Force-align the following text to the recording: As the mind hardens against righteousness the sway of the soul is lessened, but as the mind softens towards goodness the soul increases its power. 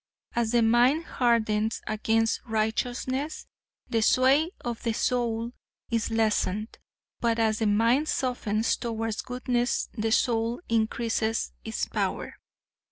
As 0.35 0.53
the 0.53 0.63
mind 0.63 1.05
hardens 1.05 1.79
against 1.85 2.41
righteousness 2.47 3.45
the 3.87 4.01
sway 4.01 4.49
of 4.61 4.81
the 4.81 4.93
soul 4.93 5.51
is 5.91 6.09
lessened, 6.09 6.79
but 7.19 7.37
as 7.37 7.59
the 7.59 7.67
mind 7.67 8.07
softens 8.09 8.75
towards 8.77 9.21
goodness 9.21 9.89
the 9.95 10.11
soul 10.11 10.59
increases 10.67 11.51
its 11.63 11.85
power. 11.85 12.33